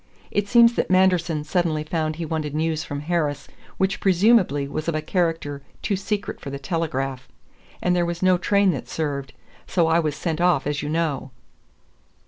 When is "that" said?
0.73-0.89, 8.71-8.89